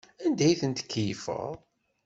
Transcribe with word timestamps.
Anda 0.25 0.43
ay 0.47 0.55
tettkeyyifeḍ? 0.61 1.51